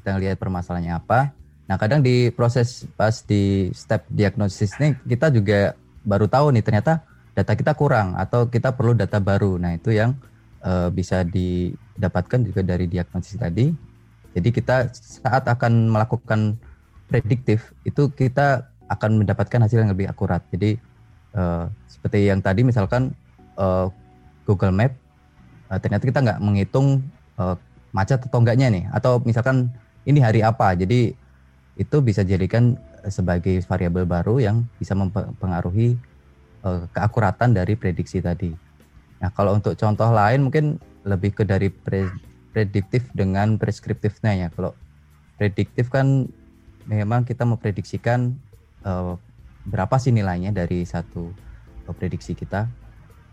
kita 0.01 0.17
lihat 0.17 0.41
permasalahannya 0.41 0.97
apa. 0.97 1.37
Nah, 1.69 1.77
kadang 1.77 2.01
di 2.01 2.33
proses 2.33 2.89
pas 2.97 3.13
di 3.21 3.69
step 3.77 4.09
diagnosis 4.09 4.81
ini 4.81 4.97
kita 5.05 5.29
juga 5.29 5.77
baru 6.01 6.25
tahu 6.25 6.49
nih 6.57 6.65
ternyata 6.65 7.05
data 7.37 7.53
kita 7.53 7.77
kurang 7.77 8.17
atau 8.17 8.49
kita 8.49 8.73
perlu 8.73 8.97
data 8.97 9.21
baru. 9.21 9.61
Nah, 9.61 9.77
itu 9.77 9.93
yang 9.93 10.17
uh, 10.65 10.89
bisa 10.89 11.21
didapatkan 11.21 12.41
juga 12.41 12.65
dari 12.65 12.89
diagnosis 12.89 13.37
tadi. 13.37 13.69
Jadi 14.33 14.49
kita 14.49 14.89
saat 14.97 15.45
akan 15.45 15.93
melakukan 15.93 16.57
prediktif 17.15 17.71
itu 17.87 18.11
kita 18.11 18.67
akan 18.91 19.23
mendapatkan 19.23 19.63
hasil 19.63 19.87
yang 19.87 19.95
lebih 19.95 20.11
akurat. 20.11 20.43
Jadi 20.51 20.75
uh, 21.39 21.71
seperti 21.87 22.27
yang 22.27 22.43
tadi 22.43 22.67
misalkan 22.67 23.15
uh, 23.55 23.87
Google 24.43 24.75
Map 24.75 24.91
uh, 25.71 25.79
ternyata 25.79 26.03
kita 26.11 26.19
nggak 26.27 26.43
menghitung 26.43 27.07
uh, 27.39 27.55
macet 27.95 28.19
atau 28.19 28.43
enggaknya 28.43 28.67
nih 28.75 28.85
atau 28.91 29.23
misalkan 29.23 29.71
ini 30.03 30.19
hari 30.19 30.43
apa. 30.43 30.75
Jadi 30.75 31.15
itu 31.79 31.97
bisa 32.03 32.27
jadikan 32.27 32.75
sebagai 33.07 33.63
variabel 33.63 34.11
baru 34.11 34.43
yang 34.43 34.67
bisa 34.83 34.99
mempengaruhi 34.99 35.95
uh, 36.67 36.91
keakuratan 36.91 37.55
dari 37.55 37.79
prediksi 37.79 38.19
tadi. 38.19 38.51
Nah, 39.23 39.31
kalau 39.31 39.55
untuk 39.55 39.79
contoh 39.79 40.11
lain 40.11 40.51
mungkin 40.51 40.83
lebih 41.07 41.39
ke 41.39 41.43
dari 41.47 41.71
pre 41.71 42.11
prediktif 42.51 43.07
dengan 43.15 43.59
preskriptifnya 43.59 44.47
ya. 44.47 44.49
Kalau 44.51 44.75
prediktif 45.39 45.91
kan 45.91 46.31
memang 46.89 47.25
kita 47.25 47.45
memprediksikan 47.49 48.37
uh, 48.85 49.17
berapa 49.65 49.97
sih 49.97 50.13
nilainya 50.13 50.53
dari 50.53 50.85
satu 50.85 51.33
uh, 51.89 51.95
prediksi 51.97 52.37
kita. 52.37 52.69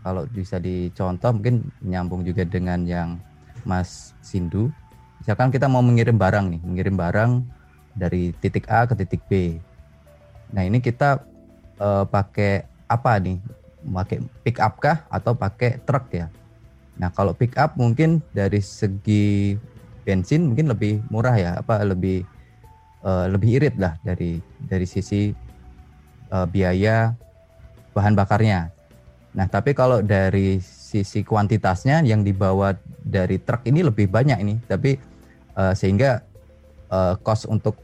Kalau 0.02 0.26
bisa 0.26 0.58
dicontoh 0.58 1.30
mungkin 1.30 1.70
nyambung 1.78 2.26
juga 2.26 2.42
dengan 2.42 2.82
yang 2.82 3.22
Mas 3.62 4.16
Sindu. 4.18 4.74
Misalkan 5.22 5.54
kita 5.54 5.70
mau 5.70 5.78
mengirim 5.78 6.18
barang 6.18 6.50
nih, 6.50 6.60
mengirim 6.66 6.98
barang 6.98 7.30
dari 7.94 8.34
titik 8.42 8.66
A 8.66 8.82
ke 8.90 8.98
titik 8.98 9.22
B. 9.30 9.62
Nah 10.50 10.66
ini 10.66 10.82
kita 10.82 11.22
uh, 11.78 12.02
pakai 12.02 12.66
apa 12.90 13.22
nih? 13.22 13.38
Pakai 13.82 14.18
pick 14.42 14.58
up 14.58 14.82
kah 14.82 15.06
atau 15.06 15.38
pakai 15.38 15.78
truk 15.86 16.10
ya? 16.10 16.26
Nah 16.98 17.14
kalau 17.14 17.30
pick 17.34 17.54
up 17.54 17.78
mungkin 17.78 18.18
dari 18.34 18.58
segi 18.58 19.54
bensin 20.02 20.50
mungkin 20.50 20.66
lebih 20.66 20.98
murah 21.06 21.38
ya, 21.38 21.50
apa 21.62 21.86
lebih 21.86 22.26
uh, 23.04 23.26
lebih 23.30 23.60
irit 23.60 23.74
lah 23.78 23.98
dari 24.02 24.38
dari 24.62 24.86
sisi 24.86 25.30
uh, 26.30 26.46
biaya 26.46 27.14
bahan 27.92 28.16
bakarnya. 28.16 28.72
Nah 29.36 29.46
tapi 29.48 29.76
kalau 29.76 30.00
dari 30.00 30.60
sisi 30.62 31.24
kuantitasnya 31.24 32.04
yang 32.04 32.24
dibawa 32.24 32.76
dari 33.02 33.40
truk 33.40 33.64
ini 33.68 33.84
lebih 33.84 34.08
banyak 34.08 34.38
ini, 34.40 34.54
tapi 34.64 34.96
uh, 35.58 35.72
sehingga 35.76 36.24
uh, 36.92 37.18
cost 37.20 37.48
untuk 37.48 37.76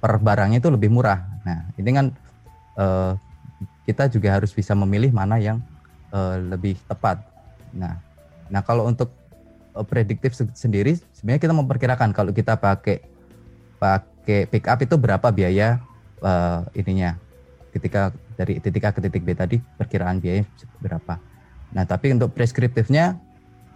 per 0.00 0.18
barangnya 0.18 0.62
itu 0.62 0.70
lebih 0.70 0.90
murah. 0.92 1.22
Nah 1.46 1.70
ini 1.78 1.90
kan 1.94 2.06
uh, 2.78 3.12
kita 3.86 4.10
juga 4.10 4.34
harus 4.34 4.50
bisa 4.50 4.74
memilih 4.74 5.14
mana 5.14 5.38
yang 5.38 5.62
uh, 6.10 6.38
lebih 6.38 6.78
tepat. 6.86 7.22
Nah 7.70 8.06
Nah, 8.50 8.62
kalau 8.62 8.86
untuk 8.86 9.10
uh, 9.74 9.86
prediktif 9.86 10.34
sendiri 10.54 10.98
sebenarnya 11.14 11.42
kita 11.42 11.54
memperkirakan 11.54 12.10
kalau 12.14 12.30
kita 12.30 12.54
pakai 12.54 13.02
pakai 13.76 14.15
pick 14.26 14.66
up 14.66 14.82
itu 14.82 14.98
berapa 14.98 15.30
biaya 15.30 15.78
uh, 16.20 16.66
ininya 16.74 17.14
ketika 17.70 18.10
dari 18.34 18.58
titik 18.58 18.84
A 18.84 18.90
ke 18.92 19.00
titik 19.00 19.22
B 19.22 19.32
tadi 19.32 19.62
perkiraan 19.78 20.18
biaya 20.18 20.42
berapa. 20.82 21.16
Nah, 21.72 21.84
tapi 21.86 22.12
untuk 22.12 22.34
preskriptifnya 22.34 23.18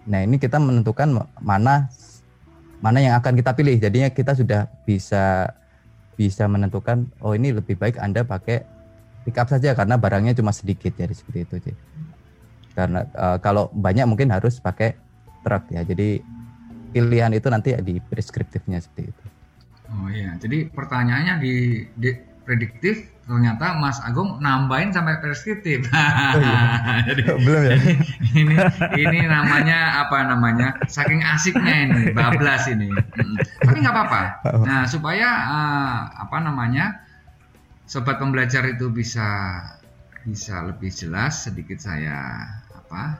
nah 0.09 0.25
ini 0.25 0.40
kita 0.40 0.57
menentukan 0.57 1.28
mana 1.45 1.87
mana 2.80 2.99
yang 2.99 3.14
akan 3.21 3.37
kita 3.38 3.52
pilih. 3.54 3.76
Jadinya 3.78 4.09
kita 4.11 4.35
sudah 4.35 4.66
bisa 4.88 5.54
bisa 6.21 6.45
menentukan 6.45 7.09
oh 7.25 7.33
ini 7.33 7.57
lebih 7.57 7.80
baik 7.80 7.97
Anda 7.97 8.26
pakai 8.26 8.61
pick 9.25 9.37
up 9.40 9.49
saja 9.49 9.73
karena 9.73 9.97
barangnya 9.97 10.37
cuma 10.37 10.52
sedikit 10.52 10.92
jadi 10.92 11.12
seperti 11.12 11.38
itu 11.49 11.57
sih 11.64 11.76
karena 12.76 13.09
uh, 13.16 13.37
kalau 13.40 13.69
banyak 13.73 14.04
mungkin 14.04 14.28
harus 14.28 14.61
pakai 14.61 14.97
truk 15.40 15.69
ya 15.73 15.80
jadi 15.80 16.21
pilihan 16.92 17.33
itu 17.33 17.49
nanti 17.49 17.73
di 17.80 18.00
preskriptifnya 18.04 18.85
seperti 18.85 19.12
itu 19.12 19.25
iya 20.11 20.31
jadi 20.37 20.69
pertanyaannya 20.71 21.35
di, 21.40 21.55
di 21.97 22.11
prediktif 22.45 23.07
ternyata 23.31 23.79
Mas 23.79 24.02
Agung 24.02 24.43
nambahin 24.43 24.90
sampai 24.90 25.23
preskriptif. 25.23 25.87
Oh, 25.87 26.35
iya. 26.43 26.59
Jadi, 27.14 27.23
belum 27.47 27.62
ya. 27.62 27.76
Ini 28.35 28.55
ini 28.99 29.19
namanya 29.31 30.02
apa 30.02 30.26
namanya? 30.26 30.75
Saking 30.90 31.23
asiknya 31.23 31.75
ini, 31.87 32.02
bablas 32.11 32.67
ini. 32.67 32.90
Tapi 33.62 33.76
nggak 33.79 33.95
apa-apa. 33.95 34.23
Nah 34.67 34.83
supaya 34.90 35.29
uh, 35.47 35.99
apa 36.26 36.43
namanya 36.43 37.07
sobat 37.87 38.19
pembelajar 38.19 38.67
itu 38.67 38.90
bisa 38.90 39.26
bisa 40.26 40.67
lebih 40.67 40.90
jelas 40.90 41.47
sedikit 41.47 41.79
saya 41.79 42.45
apa 42.76 43.19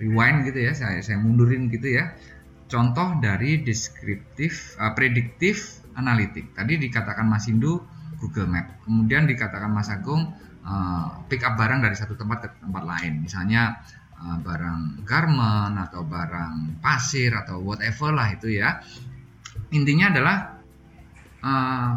rewind 0.00 0.48
gitu 0.48 0.64
ya 0.64 0.72
saya 0.72 0.98
saya 1.04 1.20
mundurin 1.20 1.68
gitu 1.68 1.92
ya 1.92 2.16
contoh 2.72 3.20
dari 3.20 3.60
deskriptif 3.60 4.74
uh, 4.80 4.96
prediktif 4.96 5.84
analitik. 5.98 6.54
Tadi 6.54 6.78
dikatakan 6.78 7.26
Mas 7.26 7.50
Indu 7.50 7.82
Google 8.22 8.46
Map. 8.46 8.86
Kemudian 8.86 9.26
dikatakan 9.26 9.70
Mas 9.70 9.90
Agung 9.90 10.30
uh, 10.62 11.06
pick 11.26 11.42
up 11.42 11.58
barang 11.58 11.82
dari 11.82 11.98
satu 11.98 12.14
tempat 12.14 12.38
ke 12.46 12.48
tempat 12.62 12.82
lain. 12.86 13.26
Misalnya 13.26 13.82
uh, 14.18 14.38
barang 14.38 15.02
garment 15.02 15.74
atau 15.90 16.06
barang 16.06 16.78
pasir 16.78 17.34
atau 17.34 17.58
whatever 17.62 18.14
lah 18.14 18.30
itu 18.30 18.54
ya. 18.54 18.78
Intinya 19.74 20.14
adalah 20.14 20.36
uh, 21.42 21.90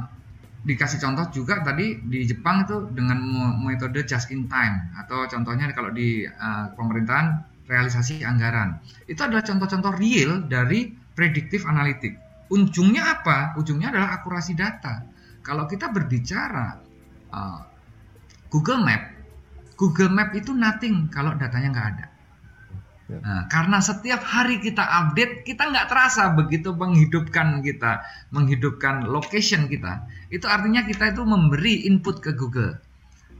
dikasih 0.62 1.02
contoh 1.02 1.26
juga 1.34 1.66
tadi 1.66 1.98
di 2.06 2.26
Jepang 2.26 2.66
itu 2.66 2.90
dengan 2.94 3.18
metode 3.62 4.06
just 4.06 4.30
in 4.34 4.50
time. 4.50 4.94
Atau 4.98 5.26
contohnya 5.30 5.70
kalau 5.74 5.94
di 5.94 6.26
uh, 6.26 6.74
pemerintahan 6.74 7.50
realisasi 7.66 8.22
anggaran. 8.26 8.82
Itu 9.08 9.26
adalah 9.26 9.46
contoh-contoh 9.46 9.96
real 9.96 10.46
dari 10.46 10.92
prediktif 11.16 11.66
analitik 11.66 12.31
ujungnya 12.52 13.18
apa 13.20 13.56
ujungnya 13.56 13.96
adalah 13.96 14.20
akurasi 14.20 14.54
data 14.54 15.08
kalau 15.42 15.66
kita 15.66 15.90
berbicara 15.90 16.78
uh, 17.32 17.60
Google 18.52 18.84
Map 18.84 19.04
Google 19.80 20.12
Map 20.12 20.36
itu 20.36 20.52
nothing 20.52 21.08
kalau 21.08 21.34
datanya 21.40 21.70
nggak 21.72 21.90
ada 21.96 22.06
Ya. 23.12 23.20
Nah, 23.20 23.44
karena 23.52 23.84
setiap 23.84 24.24
hari 24.24 24.64
kita 24.64 24.80
update, 24.80 25.44
kita 25.44 25.68
nggak 25.68 25.92
terasa 25.92 26.32
begitu 26.32 26.72
menghidupkan 26.72 27.60
kita, 27.60 28.08
menghidupkan 28.32 29.04
location 29.04 29.68
kita. 29.68 30.08
Itu 30.32 30.48
artinya 30.48 30.88
kita 30.88 31.12
itu 31.12 31.28
memberi 31.28 31.92
input 31.92 32.24
ke 32.24 32.32
Google. 32.32 32.80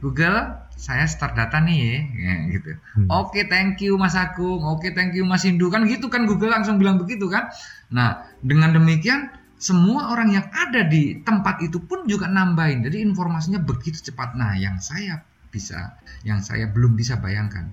Google, 0.02 0.66
saya 0.74 1.06
start 1.06 1.38
data 1.38 1.62
nih 1.62 1.78
ya, 1.78 1.98
ya 2.10 2.34
gitu. 2.58 2.70
Hmm. 2.98 3.06
Oke, 3.06 3.38
okay, 3.38 3.44
thank 3.46 3.78
you 3.78 3.94
Mas 3.94 4.18
Agung. 4.18 4.66
Oke, 4.66 4.90
okay, 4.90 4.90
thank 4.90 5.14
you 5.14 5.22
Mas 5.22 5.46
Hindu. 5.46 5.70
Kan 5.70 5.86
gitu 5.86 6.10
kan 6.10 6.26
Google 6.26 6.50
langsung 6.50 6.82
bilang 6.82 6.98
begitu 6.98 7.30
kan. 7.30 7.54
Nah, 7.94 8.26
dengan 8.42 8.74
demikian 8.74 9.30
semua 9.62 10.10
orang 10.10 10.34
yang 10.34 10.46
ada 10.50 10.82
di 10.82 11.22
tempat 11.22 11.62
itu 11.62 11.78
pun 11.86 12.10
juga 12.10 12.26
nambahin. 12.26 12.82
Jadi 12.82 12.98
informasinya 12.98 13.62
begitu 13.62 14.10
cepat. 14.10 14.34
Nah, 14.34 14.58
yang 14.58 14.82
saya 14.82 15.22
bisa, 15.54 15.94
yang 16.26 16.42
saya 16.42 16.66
belum 16.66 16.98
bisa 16.98 17.22
bayangkan 17.22 17.70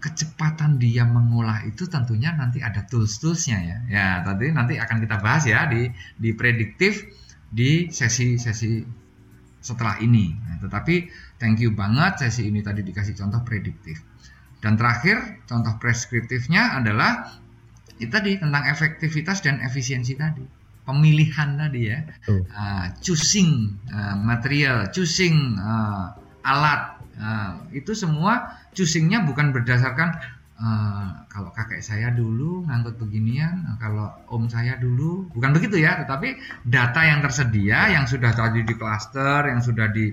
kecepatan 0.00 0.80
dia 0.80 1.04
mengolah 1.04 1.60
itu 1.68 1.84
tentunya 1.84 2.32
nanti 2.32 2.64
ada 2.64 2.88
tools-toolsnya 2.88 3.58
ya. 3.60 3.78
Ya, 3.84 4.08
tadi 4.24 4.48
nanti 4.48 4.80
akan 4.80 4.96
kita 5.04 5.20
bahas 5.20 5.44
ya 5.44 5.68
di 5.68 5.92
di 6.16 6.32
prediktif 6.32 7.04
di 7.52 7.92
sesi-sesi 7.92 8.80
setelah 9.60 10.00
ini. 10.00 10.32
Nah, 10.34 10.56
tetapi 10.60 11.08
thank 11.36 11.60
you 11.60 11.76
banget 11.76 12.26
sesi 12.26 12.48
ini 12.48 12.64
tadi 12.64 12.80
dikasih 12.80 13.14
contoh 13.16 13.44
prediktif. 13.44 14.00
Dan 14.60 14.76
terakhir 14.76 15.44
contoh 15.48 15.76
preskriptifnya 15.80 16.80
adalah 16.80 17.40
itu 18.00 18.08
tadi 18.08 18.40
tentang 18.40 18.64
efektivitas 18.68 19.44
dan 19.44 19.60
efisiensi 19.60 20.16
tadi. 20.16 20.44
Pemilihan 20.84 21.60
tadi 21.60 21.80
ya. 21.86 22.00
Uh, 22.28 22.86
choosing 23.04 23.76
uh, 23.92 24.16
material, 24.16 24.88
choosing 24.90 25.56
uh, 25.60 26.16
alat 26.44 26.96
uh, 27.20 27.52
itu 27.76 27.92
semua 27.92 28.56
choosingnya 28.72 29.22
bukan 29.28 29.52
berdasarkan 29.52 30.16
uh, 30.60 31.24
kalau 31.26 31.50
kakek 31.56 31.80
saya 31.80 32.12
dulu 32.12 32.62
ngangkut 32.68 33.00
beginian, 33.00 33.64
kalau 33.80 34.12
om 34.28 34.46
saya 34.46 34.76
dulu 34.76 35.26
bukan 35.32 35.56
begitu 35.56 35.80
ya, 35.80 35.98
tetapi 36.04 36.36
data 36.68 37.00
yang 37.02 37.24
tersedia 37.24 37.90
yang 37.90 38.04
sudah 38.04 38.30
tadi 38.36 38.62
di 38.62 38.74
cluster, 38.76 39.48
yang 39.48 39.64
sudah 39.64 39.88
di 39.90 40.12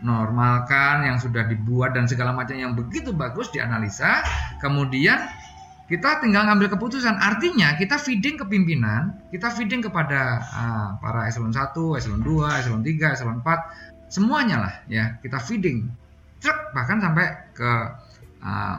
normalkan, 0.00 1.04
yang 1.04 1.16
sudah 1.20 1.44
dibuat 1.44 1.92
dan 1.92 2.08
segala 2.08 2.32
macam 2.32 2.56
yang 2.56 2.72
begitu 2.72 3.12
bagus 3.12 3.52
dianalisa, 3.52 4.24
kemudian 4.60 5.20
kita 5.90 6.22
tinggal 6.22 6.46
ngambil 6.46 6.70
keputusan. 6.78 7.18
Artinya 7.18 7.74
kita 7.74 7.98
feeding 7.98 8.38
ke 8.38 8.46
pimpinan, 8.46 9.18
kita 9.34 9.50
feeding 9.50 9.82
kepada 9.82 10.38
uh, 10.40 10.88
para 11.02 11.26
eselon 11.26 11.50
1, 11.52 11.74
eselon 11.98 12.22
2, 12.22 12.58
eselon 12.62 12.82
3, 12.86 13.14
eselon 13.18 13.38
4, 13.42 14.08
semuanya 14.08 14.56
lah 14.62 14.74
ya, 14.86 15.18
kita 15.18 15.42
feeding 15.42 15.90
truk 16.40 16.56
bahkan 16.72 16.98
sampai 17.02 17.26
ke 17.52 17.70
uh, 18.40 18.78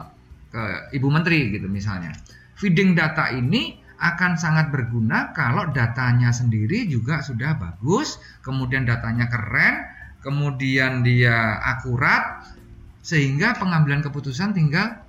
ke 0.52 0.92
ibu 0.92 1.08
menteri 1.08 1.48
gitu 1.56 1.66
misalnya. 1.66 2.12
Feeding 2.60 2.92
data 2.92 3.32
ini 3.32 3.80
akan 4.02 4.36
sangat 4.36 4.68
berguna 4.68 5.32
kalau 5.32 5.70
datanya 5.72 6.34
sendiri 6.34 6.84
juga 6.90 7.24
sudah 7.24 7.56
bagus, 7.56 8.20
kemudian 8.44 8.84
datanya 8.84 9.30
keren, 9.32 9.88
kemudian 10.20 11.00
dia 11.00 11.56
akurat, 11.62 12.44
sehingga 13.00 13.56
pengambilan 13.56 14.04
keputusan 14.04 14.52
tinggal 14.52 15.00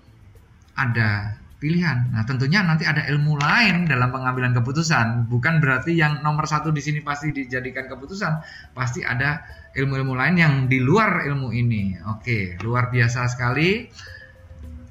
ada 0.74 1.38
pilihan. 1.58 2.12
Nah 2.12 2.28
tentunya 2.28 2.60
nanti 2.60 2.84
ada 2.84 3.08
ilmu 3.08 3.40
lain 3.40 3.88
dalam 3.88 4.12
pengambilan 4.12 4.52
keputusan, 4.52 5.32
bukan 5.32 5.64
berarti 5.64 5.96
yang 5.96 6.20
nomor 6.20 6.44
satu 6.44 6.70
di 6.76 6.84
sini 6.84 7.00
pasti 7.00 7.32
dijadikan 7.32 7.88
keputusan, 7.88 8.44
pasti 8.76 9.02
ada 9.02 9.42
ilmu-ilmu 9.74 10.14
lain 10.14 10.36
yang 10.36 10.54
di 10.68 10.84
luar 10.84 11.24
ilmu 11.24 11.50
ini. 11.56 11.98
Oke, 12.14 12.60
luar 12.62 12.92
biasa 12.94 13.32
sekali. 13.32 13.88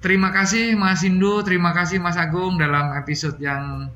Terima 0.03 0.35
kasih 0.35 0.75
Mas 0.75 1.07
Indu, 1.07 1.47
terima 1.47 1.71
kasih 1.71 2.03
Mas 2.03 2.19
Agung 2.19 2.59
dalam 2.59 2.91
episode 2.99 3.38
yang 3.38 3.87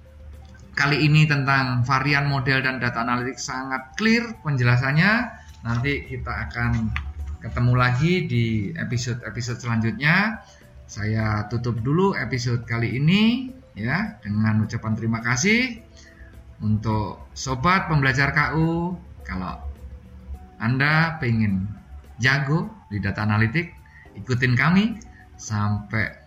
kali 0.79 1.03
ini 1.03 1.27
tentang 1.27 1.83
varian 1.83 2.31
model 2.31 2.63
dan 2.63 2.79
data 2.79 3.03
analitik 3.03 3.43
sangat 3.43 3.91
clear 3.99 4.39
penjelasannya. 4.47 5.27
Nanti 5.67 6.07
kita 6.07 6.47
akan 6.47 6.95
ketemu 7.43 7.73
lagi 7.75 8.23
di 8.23 8.71
episode-episode 8.79 9.59
selanjutnya. 9.59 10.47
Saya 10.87 11.51
tutup 11.51 11.83
dulu 11.83 12.15
episode 12.15 12.63
kali 12.71 13.03
ini 13.03 13.51
ya 13.75 14.23
dengan 14.23 14.63
ucapan 14.63 14.95
terima 14.95 15.19
kasih 15.19 15.83
untuk 16.63 17.35
sobat 17.35 17.91
pembelajar 17.91 18.31
KU. 18.31 18.95
Kalau 19.27 19.59
anda 20.63 21.19
pengen 21.19 21.67
jago 22.23 22.71
di 22.95 23.03
data 23.03 23.27
analitik, 23.27 23.75
ikutin 24.15 24.55
kami 24.55 25.03
sampai 25.37 26.27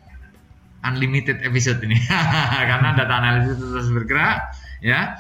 unlimited 0.85 1.43
episode 1.43 1.83
ini. 1.83 1.97
Karena 2.69 2.95
data 2.95 3.13
analitik 3.19 3.57
terus 3.59 3.89
bergerak 3.91 4.53
ya. 4.79 5.19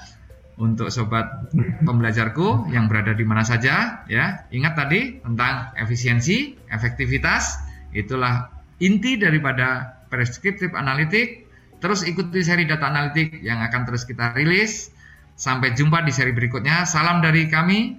Untuk 0.59 0.91
sobat 0.91 1.55
pembelajarku 1.87 2.67
yang 2.75 2.91
berada 2.91 3.15
di 3.15 3.23
mana 3.23 3.47
saja 3.47 4.03
ya, 4.11 4.43
ingat 4.51 4.75
tadi 4.75 5.23
tentang 5.23 5.71
efisiensi, 5.79 6.51
efektivitas, 6.67 7.63
itulah 7.95 8.51
inti 8.83 9.15
daripada 9.15 10.03
preskriptif 10.11 10.75
analitik 10.75 11.47
terus 11.79 12.03
ikuti 12.03 12.43
seri 12.43 12.67
data 12.67 12.91
analitik 12.91 13.39
yang 13.39 13.63
akan 13.63 13.87
terus 13.87 14.03
kita 14.03 14.35
rilis. 14.35 14.91
Sampai 15.39 15.71
jumpa 15.71 16.03
di 16.03 16.11
seri 16.11 16.35
berikutnya. 16.35 16.83
Salam 16.83 17.23
dari 17.23 17.47
kami, 17.47 17.95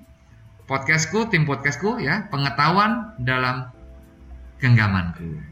podcastku, 0.69 1.33
tim 1.33 1.49
podcastku 1.49 1.97
ya, 1.97 2.29
pengetahuan 2.29 3.17
dalam 3.17 3.73
genggamanku. 4.61 5.50